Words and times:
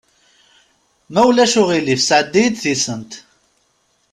Ma 1.11 1.21
ulac 1.29 1.53
aɣilif 1.61 2.01
sɛeddi-yi-d 2.03 2.55
tisent. 2.61 3.11